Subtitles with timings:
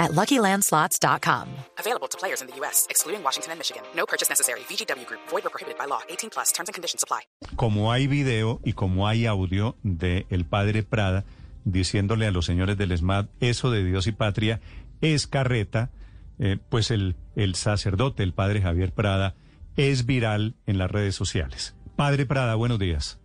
[0.00, 1.46] at LuckyLandSlots.com.
[1.78, 3.82] Available to players in the U.S., excluding Washington and Michigan.
[3.94, 4.60] No purchase necessary.
[4.68, 5.20] VGW Group.
[5.28, 6.00] Void or prohibited by law.
[6.08, 6.50] 18 plus.
[6.52, 7.20] Terms and conditions apply.
[7.54, 11.24] Como hay video y como hay audio de el padre Prada
[11.64, 14.60] diciéndole a los señores del ESMAD, eso de Dios y patria
[15.00, 15.90] es carreta,
[16.38, 19.34] eh, pues el, el sacerdote, el padre Javier Prada,
[19.76, 21.74] es viral en las redes sociales.
[21.96, 23.18] Padre Prada, buenos días.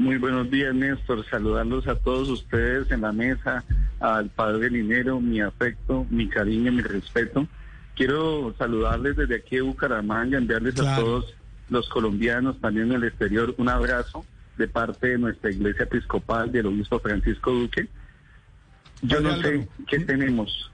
[0.00, 1.26] Muy buenos días, Néstor.
[1.28, 3.62] Saludarlos a todos ustedes en la mesa,
[4.00, 7.46] al padre Linero, mi afecto, mi cariño, mi respeto.
[7.94, 11.34] Quiero saludarles desde aquí de Bucaramanga, enviarles a todos
[11.68, 14.24] los colombianos, también en el exterior, un abrazo
[14.56, 17.86] de parte de nuestra iglesia episcopal, del obispo Francisco Duque.
[19.02, 20.70] Yo no sé qué tenemos.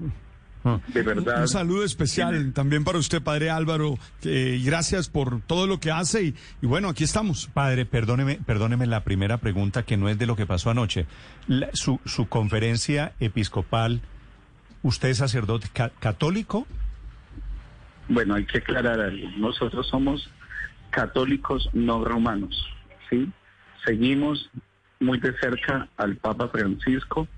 [0.88, 1.42] De verdad.
[1.42, 6.66] Un saludo especial también para usted, padre Álvaro, gracias por todo lo que hace y,
[6.66, 7.48] bueno, aquí estamos.
[7.52, 11.06] Padre, perdóneme, perdóneme la primera pregunta que no es de lo que pasó anoche.
[11.72, 14.00] su, su conferencia episcopal,
[14.82, 15.68] ¿usted es sacerdote
[16.00, 16.66] católico?
[18.08, 19.28] Bueno, hay que aclarar algo.
[19.36, 20.30] Nosotros somos
[20.90, 22.68] católicos no romanos,
[23.10, 23.30] ¿sí?
[23.84, 24.50] Seguimos
[25.00, 27.28] muy de cerca al Papa Francisco,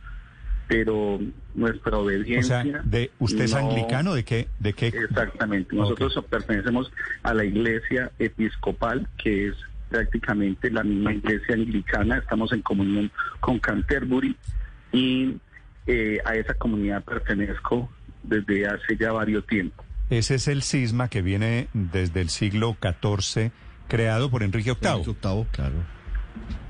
[0.68, 1.18] pero
[1.54, 2.60] nuestra obediencia...
[2.60, 4.14] O sea, de, ¿usted es anglicano?
[4.14, 4.48] ¿De qué?
[4.60, 4.88] De qué?
[4.88, 5.74] Exactamente.
[5.74, 9.54] Nosotros pertenecemos a la iglesia episcopal, que es
[9.88, 12.18] prácticamente la misma iglesia anglicana.
[12.18, 14.36] Estamos en comunión con Canterbury
[14.92, 15.36] y
[15.86, 17.90] eh, a esa comunidad pertenezco
[18.22, 19.84] desde hace ya varios tiempos.
[20.10, 23.50] Ese es el cisma que viene desde el siglo XIV,
[23.88, 24.90] creado por Enrique VIII.
[24.90, 25.74] Enrique VIII, claro.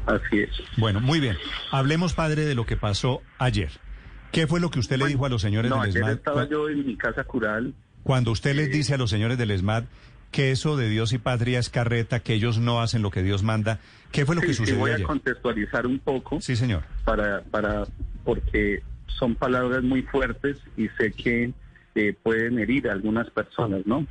[0.06, 0.50] Así es.
[0.76, 1.36] Bueno, muy bien.
[1.70, 3.70] Hablemos, padre, de lo que pasó ayer.
[4.32, 6.12] ¿Qué fue lo que usted le dijo a los señores del ESMAD?
[6.12, 7.74] estaba yo en mi casa cural.
[8.02, 9.84] Cuando usted les dice a los señores del ESMAD
[10.30, 13.42] que eso de Dios y patria es carreta, que ellos no hacen lo que Dios
[13.42, 13.80] manda,
[14.12, 16.40] ¿qué fue lo que sucedió voy a contextualizar un poco.
[16.40, 16.84] Sí, señor.
[17.04, 17.84] Para, para,
[18.24, 21.52] porque son palabras muy fuertes y sé que
[21.94, 24.06] eh, pueden herir a algunas personas, ¿no?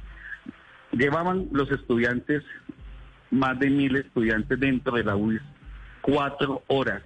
[0.91, 2.43] Llevaban los estudiantes,
[3.29, 5.41] más de mil estudiantes dentro de la UIS,
[6.01, 7.03] cuatro horas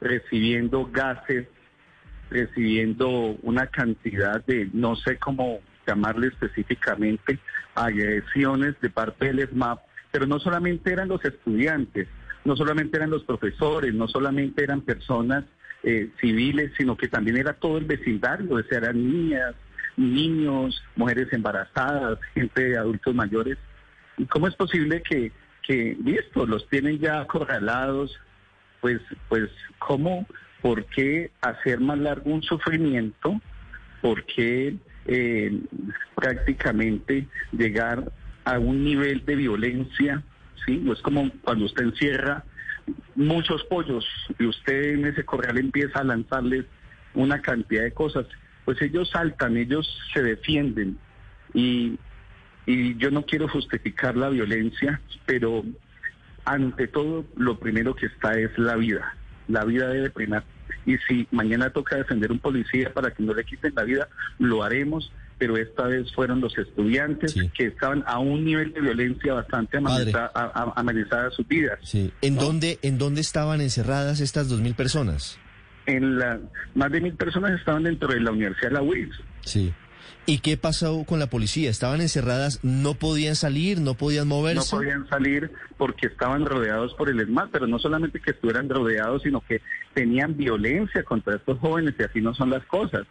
[0.00, 1.46] recibiendo gases,
[2.32, 3.08] recibiendo
[3.42, 7.38] una cantidad de, no sé cómo llamarle específicamente,
[7.74, 12.08] agresiones de parte del SMAP, pero no solamente eran los estudiantes,
[12.44, 15.44] no solamente eran los profesores, no solamente eran personas
[15.82, 19.54] eh, civiles, sino que también era todo el vecindario, o sea, eran niñas,
[19.96, 23.58] niños, mujeres embarazadas, gente de adultos mayores.
[24.16, 25.32] ¿Y cómo es posible que,
[25.66, 28.18] que listo, los tienen ya acorralados?
[28.82, 29.48] Pues, pues,
[29.78, 30.26] ¿cómo
[30.60, 33.40] ¿por qué hacer más largo un sufrimiento?
[34.00, 34.74] ¿Por qué
[35.06, 35.60] eh,
[36.16, 38.12] prácticamente llegar
[38.44, 40.24] a un nivel de violencia?
[40.66, 40.78] ¿sí?
[40.78, 42.44] No es como cuando usted encierra
[43.14, 44.04] muchos pollos
[44.36, 46.64] y usted en ese corral empieza a lanzarles
[47.14, 48.26] una cantidad de cosas.
[48.64, 50.98] Pues ellos saltan, ellos se defienden.
[51.54, 52.00] Y,
[52.66, 55.64] y yo no quiero justificar la violencia, pero
[56.44, 59.14] ante todo lo primero que está es la vida
[59.48, 60.44] la vida debe primar.
[60.86, 64.08] Y si mañana toca defender un policía para que no le quiten la vida,
[64.38, 69.34] lo haremos, pero esta vez fueron los estudiantes que estaban a un nivel de violencia
[69.34, 71.78] bastante amenazada, sus vidas.
[71.82, 72.12] Sí.
[72.20, 75.38] ¿En, dónde, ¿En dónde estaban encerradas estas dos mil personas?
[75.86, 76.40] En la,
[76.74, 79.10] más de mil personas estaban dentro de la Universidad de la UIS.
[79.42, 79.72] Sí.
[80.24, 81.68] ¿Y qué pasó con la policía?
[81.68, 82.60] ¿Estaban encerradas?
[82.62, 83.80] ¿No podían salir?
[83.80, 84.74] ¿No podían moverse?
[84.74, 89.22] No podían salir porque estaban rodeados por el ESMAD, pero no solamente que estuvieran rodeados,
[89.22, 89.60] sino que
[89.94, 93.02] tenían violencia contra estos jóvenes y así no son las cosas.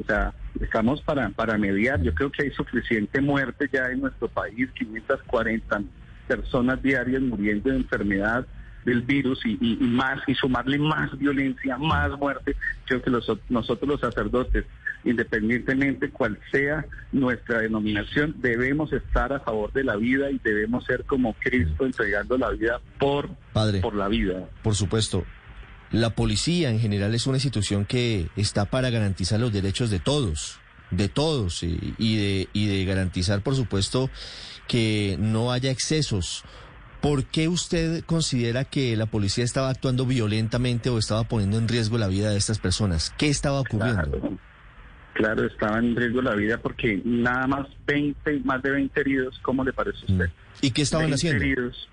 [0.00, 2.00] O sea, estamos para, para mediar.
[2.02, 5.82] Yo creo que hay suficiente muerte ya en nuestro país, 540
[6.28, 8.46] personas diarias muriendo de enfermedad
[8.84, 12.54] del virus y, más, y sumarle más violencia, más muerte.
[12.86, 14.64] Creo que nosotros los sacerdotes,
[15.08, 21.04] independientemente cual sea nuestra denominación, debemos estar a favor de la vida y debemos ser
[21.04, 24.48] como Cristo entregando la vida por, Padre, por la vida.
[24.62, 25.24] Por supuesto.
[25.90, 30.60] La policía en general es una institución que está para garantizar los derechos de todos,
[30.90, 34.10] de todos, y, de, y de garantizar, por supuesto,
[34.66, 36.44] que no haya excesos
[37.00, 41.96] ¿Por qué usted considera que la policía estaba actuando violentamente o estaba poniendo en riesgo
[41.96, 43.14] la vida de estas personas?
[43.16, 44.10] ¿Qué estaba ocurriendo?
[44.10, 44.38] Claro,
[45.46, 49.72] estaba en riesgo la vida porque nada más 20, más de 20 heridos, ¿cómo le
[49.72, 50.26] parece a usted?
[50.26, 50.66] Mm.
[50.66, 51.44] ¿Y qué estaban haciendo?
[51.44, 51.88] Heridos.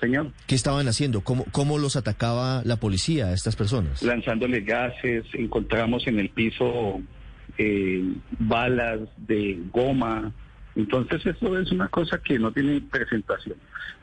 [0.00, 0.32] señor.
[0.46, 1.22] ¿Qué estaban haciendo?
[1.22, 4.02] ¿Cómo, cómo los atacaba la policía a estas personas?
[4.02, 7.00] Lanzándole gases, encontramos en el piso
[7.58, 8.02] eh,
[8.38, 10.32] balas de goma.
[10.76, 13.56] Entonces eso es una cosa que no tiene presentación.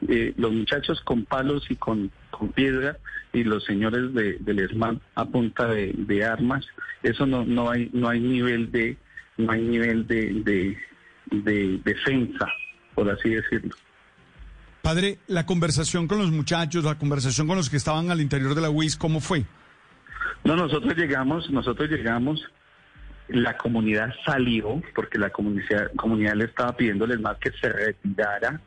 [0.08, 2.98] Eh, los muchachos con palos y con, con piedra
[3.32, 6.66] y los señores de, del ESMAD a punta de, de armas,
[7.04, 8.98] eso no, no hay no hay nivel de
[9.38, 10.78] no hay nivel de, de,
[11.32, 12.48] de defensa,
[12.96, 13.76] por así decirlo.
[14.82, 18.62] Padre, la conversación con los muchachos, la conversación con los que estaban al interior de
[18.62, 19.46] la UIS, ¿cómo fue?
[20.44, 22.44] No, nosotros llegamos, nosotros llegamos,
[23.34, 28.62] la comunidad salió, porque la comunidad, comunidad le estaba pidiéndoles más que se retirara,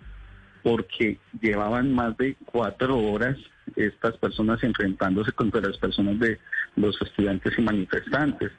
[0.62, 3.36] porque llevaban más de cuatro horas
[3.76, 6.40] estas personas enfrentándose contra las personas de
[6.74, 8.50] los estudiantes y manifestantes.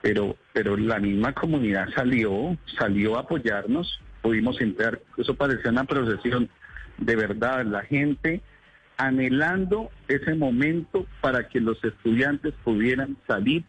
[0.00, 6.48] Pero, pero la misma comunidad salió, salió a apoyarnos, pudimos entrar, eso parecía una procesión,
[6.98, 8.42] de verdad, la gente
[8.96, 13.64] anhelando ese momento para que los estudiantes pudieran salir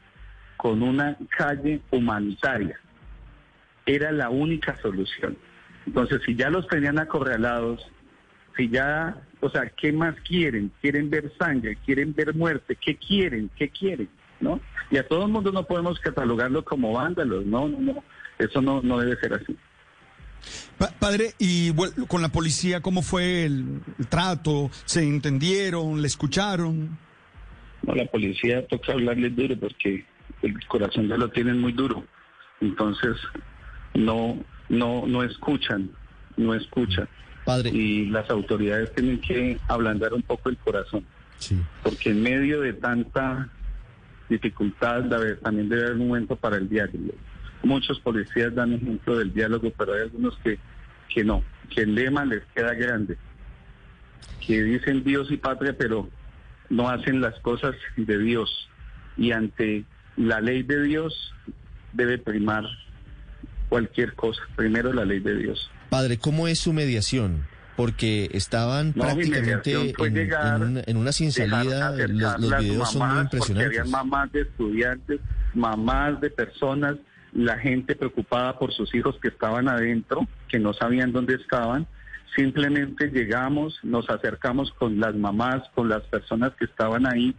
[0.59, 2.77] con una calle humanitaria.
[3.85, 5.37] Era la única solución.
[5.87, 7.81] Entonces, si ya los tenían acorralados,
[8.57, 10.69] si ya, o sea, ¿qué más quieren?
[10.81, 11.77] ¿Quieren ver sangre?
[11.85, 12.75] ¿Quieren ver muerte?
[12.75, 13.49] ¿Qué quieren?
[13.55, 14.09] ¿Qué quieren?
[14.41, 14.59] ¿No?
[14.91, 18.03] Y a todo el mundo no podemos catalogarlo como vándalos, no, no, no.
[18.37, 19.55] Eso no, no debe ser así.
[20.77, 24.69] Pa- padre, y bueno, con la policía, ¿cómo fue el, el trato?
[24.83, 26.01] ¿Se entendieron?
[26.01, 26.97] ¿Le escucharon?
[27.83, 30.05] No, la policía toca hablarles duro porque
[30.41, 32.03] el corazón ya lo tienen muy duro.
[32.61, 33.15] Entonces,
[33.93, 34.37] no,
[34.69, 35.89] no, no escuchan,
[36.37, 37.07] no escuchan.
[37.45, 41.05] Padre, Y las autoridades tienen que ablandar un poco el corazón,
[41.37, 41.59] sí.
[41.83, 43.49] porque en medio de tanta
[44.27, 45.05] dificultad
[45.41, 47.13] también debe haber un momento para el diálogo.
[47.63, 50.59] Muchos policías dan ejemplo del diálogo, pero hay algunos que,
[51.13, 51.43] que no,
[51.73, 53.17] que el lema les queda grande,
[54.45, 56.07] que dicen Dios y patria, pero
[56.69, 58.69] no hacen las cosas de Dios.
[59.17, 59.83] Y ante
[60.19, 61.33] la ley de Dios
[61.93, 62.65] debe primar
[63.69, 64.41] cualquier cosa.
[64.55, 65.71] Primero la ley de Dios.
[65.89, 67.47] Padre, ¿cómo es su mediación?
[67.77, 71.95] Porque estaban No, prácticamente en, llegar, en una, en una sin salida.
[71.95, 73.79] Los, los videos son muy impresionantes.
[73.79, 75.21] habían mamás de estudiantes,
[75.53, 76.97] mamás de personas,
[77.31, 81.87] la gente preocupada por sus hijos que estaban adentro, que no sabían dónde estaban.
[82.35, 87.33] Simplemente llegamos, nos acercamos con las mamás, con las personas que estaban ahí,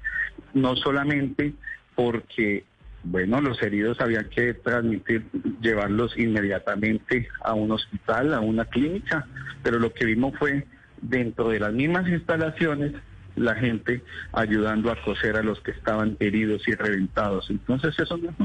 [0.55, 1.53] no solamente
[1.95, 2.65] porque,
[3.03, 5.25] bueno, los heridos había que transmitir,
[5.61, 9.27] llevarlos inmediatamente a un hospital, a una clínica,
[9.63, 10.67] pero lo que vimos fue
[11.01, 12.93] dentro de las mismas instalaciones
[13.37, 14.03] la gente
[14.33, 17.49] ayudando a coser a los que estaban heridos y reventados.
[17.49, 18.37] Entonces eso no es.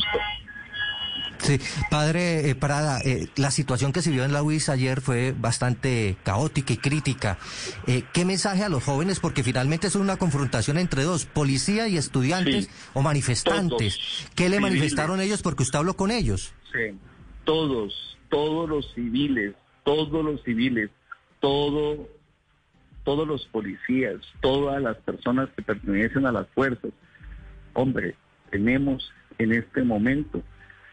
[1.39, 1.59] Sí,
[1.89, 6.17] padre eh, Prada, eh, la situación que se vio en la UIS ayer fue bastante
[6.23, 7.37] caótica y crítica.
[7.87, 9.19] Eh, ¿Qué mensaje a los jóvenes?
[9.19, 13.95] Porque finalmente es una confrontación entre dos, policía y estudiantes Sí, o manifestantes.
[13.97, 14.61] todos, ¿Qué le civiles.
[14.61, 15.41] manifestaron ellos?
[15.41, 16.53] Porque usted habló con ellos.
[16.71, 16.97] Sí,
[17.43, 19.53] todos, todos los civiles,
[19.83, 20.89] todos los civiles,
[21.39, 22.09] todo,
[23.03, 26.91] todos los policías, todas las personas que pertenecen a las fuerzas.
[27.73, 28.15] Hombre,
[28.51, 30.41] tenemos en este momento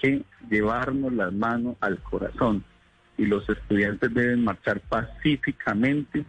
[0.02, 2.64] que llevarnos las manos al corazón.
[3.16, 6.24] Y los estudiantes deben marchar pacíficamente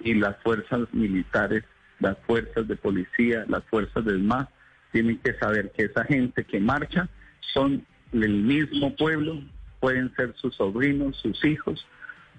[0.00, 1.64] y las fuerzas militares,
[1.98, 4.48] las fuerzas de policía, las fuerzas del MAS
[4.92, 7.08] tienen que saber que esa gente que marcha
[7.52, 9.42] son el mismo pueblo,
[9.80, 11.86] pueden ser sus sobrinos, sus hijos,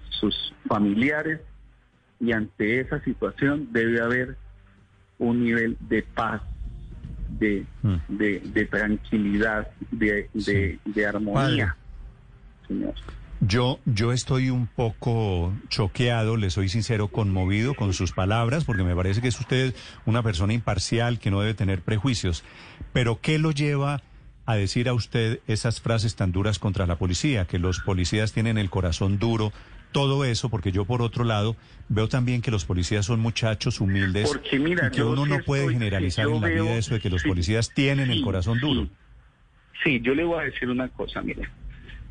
[0.08, 1.40] sus familiares
[2.20, 4.36] y ante esa situación debe haber
[5.18, 6.42] un nivel de paz,
[7.38, 7.96] de, Mm.
[8.08, 11.76] de, de tranquilidad, de, de, de armonía.
[12.66, 12.94] Señor.
[13.40, 18.96] Yo, yo estoy un poco choqueado, le soy sincero, conmovido con sus palabras, porque me
[18.96, 19.74] parece que es usted
[20.06, 22.42] una persona imparcial que no debe tener prejuicios.
[22.92, 24.02] Pero ¿qué lo lleva
[24.44, 27.44] a decir a usted esas frases tan duras contra la policía?
[27.44, 29.52] Que los policías tienen el corazón duro,
[29.92, 31.56] todo eso, porque yo por otro lado
[31.88, 35.70] veo también que los policías son muchachos humildes Porque mira, y que uno no puede
[35.70, 38.84] generalizar en la veo- vida eso de que los sí, policías tienen el corazón duro.
[38.84, 38.90] sí.
[39.84, 41.48] Sí, yo le voy a decir una cosa, mire.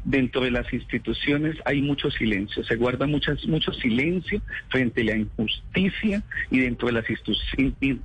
[0.04, 5.18] Dentro de las instituciones hay mucho silencio, se guarda muchas, mucho silencio frente a la
[5.18, 7.06] injusticia y dentro de, las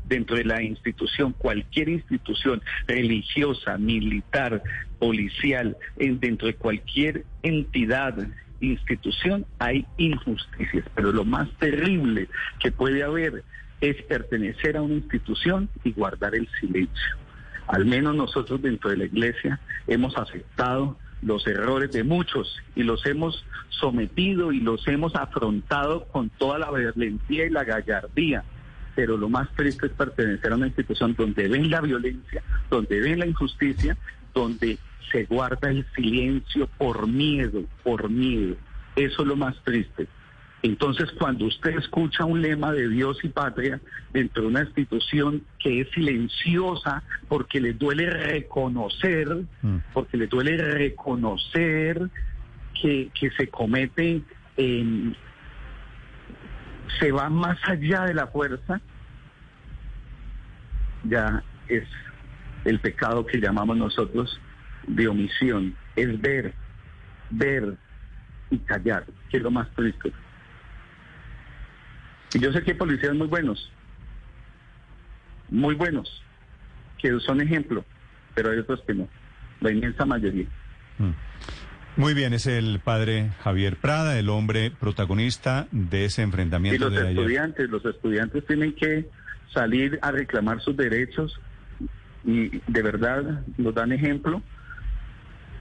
[0.04, 4.64] dentro de la institución, cualquier institución religiosa, militar,
[4.98, 8.16] policial, en- dentro de cualquier entidad,
[8.70, 10.84] institución, hay injusticias.
[10.94, 12.28] Pero lo más terrible
[12.60, 13.44] que puede haber
[13.80, 17.16] es pertenecer a una institución y guardar el silencio.
[17.66, 23.06] Al menos nosotros dentro de la iglesia hemos aceptado los errores de muchos y los
[23.06, 28.44] hemos sometido y los hemos afrontado con toda la valentía y la gallardía.
[28.94, 33.20] Pero lo más triste es pertenecer a una institución donde ven la violencia, donde ven
[33.20, 33.96] la injusticia,
[34.34, 34.78] donde
[35.10, 38.56] se guarda el silencio por miedo, por miedo.
[38.96, 40.06] Eso es lo más triste.
[40.62, 43.80] Entonces, cuando usted escucha un lema de Dios y patria
[44.12, 49.28] dentro de una institución que es silenciosa porque le duele reconocer,
[49.62, 49.78] Mm.
[49.92, 52.08] porque le duele reconocer
[52.80, 54.22] que, que se comete,
[54.56, 55.14] em,
[57.00, 58.80] se va más allá de la fuerza,
[61.04, 61.84] ya es
[62.64, 64.38] el pecado que llamamos nosotros
[64.86, 66.54] de omisión, es ver,
[67.30, 67.76] ver
[68.50, 70.12] y callar, que es lo más triste.
[72.34, 73.70] Y yo sé que hay policías muy buenos,
[75.50, 76.22] muy buenos,
[76.98, 77.84] que son ejemplo,
[78.34, 79.08] pero hay otros que no,
[79.60, 80.46] la inmensa mayoría.
[81.96, 86.94] Muy bien, es el padre Javier Prada, el hombre protagonista de ese Y enfrentamiento los
[86.94, 87.18] de ayer.
[87.18, 89.10] estudiantes, los estudiantes tienen que
[89.52, 91.38] salir a reclamar sus derechos
[92.24, 94.42] y de verdad nos dan ejemplo,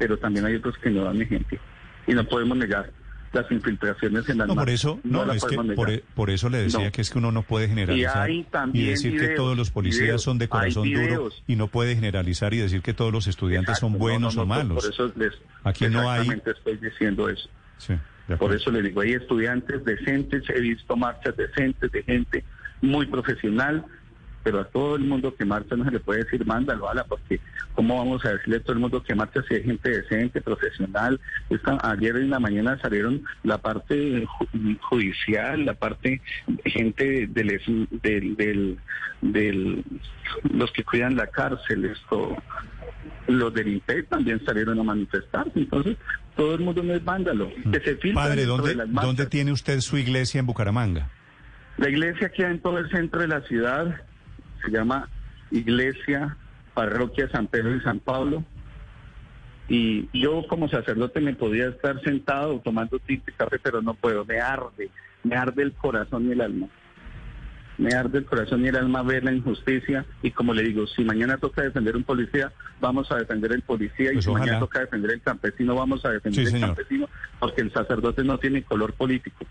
[0.02, 1.60] pero también hay otros que no dan ejemplo.
[2.08, 2.90] Y no podemos negar
[3.34, 6.50] las infiltraciones en las No, por eso, no, las es que por, e- por eso
[6.50, 6.92] le decía No.
[6.92, 10.02] que es que uno no puede generalizar hay también decir que videos, todos los policías
[10.06, 13.78] videos, son de corazón duro y no puede generalizar y decir que todos los estudiantes
[13.78, 14.84] son Exacto, no, buenos no, o no, malos.
[14.84, 17.48] Por eso les, Aquí no hay- estoy diciendo eso.
[17.78, 17.94] Sí,
[18.40, 22.44] Por eso le digo, hay estudiantes decentes, he visto marchas decentes de gente
[22.82, 23.86] muy profesional,
[24.44, 27.40] pero a todo el mundo que marcha no se le puede decir mándalo, ala, porque
[27.74, 31.20] ¿cómo vamos a decirle a todo el mundo que marcha si hay gente decente, profesional?
[31.50, 36.22] Esta, ayer en la mañana salieron la parte ju- judicial, la parte
[36.66, 37.60] gente del,
[38.02, 38.78] del, del,
[39.22, 39.84] del-
[40.54, 42.36] los que cuidan la cárcel, esto
[43.28, 45.98] los del INPE también salieron a manifestarse, entonces
[46.36, 47.50] todo el mundo no es vándalo.
[47.72, 48.14] Que se Mm.
[48.14, 48.92] Padre, ¿dónde, las.
[48.92, 51.10] ¿dónde tiene usted su iglesia en Bucaramanga?
[51.78, 54.02] La iglesia queda en todo el centro de la ciudad,
[54.64, 55.10] se llama
[55.52, 56.38] Iglesia
[56.74, 58.44] Parroquia San Pedro y San Pablo.
[59.68, 64.26] Y yo como sacerdote me podía estar sentado tomando tinta y café, pero no puedo,
[64.26, 64.90] me arde,
[65.24, 66.68] me arde el corazón y el alma.
[67.78, 71.04] Me arde el corazón y el alma ver la injusticia y como le digo, si
[71.04, 72.52] mañana toca defender un policía,
[72.82, 76.10] vamos a defender el policía y Pues si mañana toca defender el campesino, vamos a
[76.12, 76.76] defender Sí, el señor.
[76.76, 79.46] campesino, porque el sacerdote no tiene color político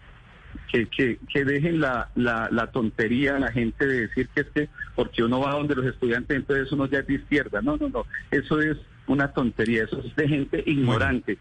[0.71, 4.47] que, que, que dejen la, la, la tontería a la gente de decir que es
[4.55, 7.61] que porque uno va donde los estudiantes, entonces uno ya es de izquierda.
[7.63, 8.05] No, no, no.
[8.31, 9.85] Eso es una tontería.
[9.85, 11.39] Eso es de gente ignorante.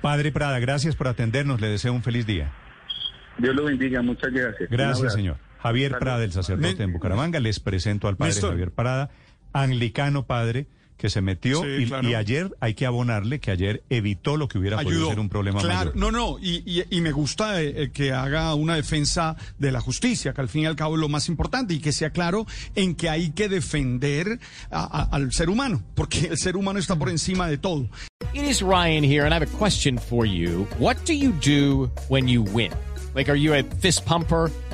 [0.00, 1.60] Padre Prada, gracias por atendernos.
[1.60, 2.52] Le deseo un feliz día.
[3.38, 4.02] Dios lo bendiga.
[4.02, 4.68] Muchas gracias.
[4.70, 5.36] Gracias, señor.
[5.62, 6.00] Javier Salud.
[6.00, 7.40] Prada, el sacerdote en Bucaramanga.
[7.40, 8.50] Les presento al padre Néstor.
[8.50, 9.10] Javier Prada,
[9.52, 12.08] anglicano padre, que se metió Sí, y, claro.
[12.08, 15.10] y ayer hay que abonarle que ayer evitó lo que hubiera podido ayudó.
[15.10, 15.96] ser un problema claro, mayor.
[15.96, 19.80] no, no, y, y- y me gusta eh, eh, que haga una defensa de la
[19.80, 22.46] justicia, que al fin y al cabo es lo más importante, y que sea claro
[22.74, 24.38] en que hay que defender
[24.70, 27.88] a- a- al ser humano, porque el ser humano está por encima de todo.
[28.32, 30.66] It is Ryan here, and I have a question for you.
[30.78, 32.72] What do you do when you win?
[33.14, 34.50] Like, are you a fist pumper?